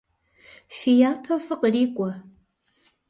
Фи 0.75 0.91
япэ 1.09 1.35
фӏы 1.45 1.55
кърикӏуэ. 1.61 2.11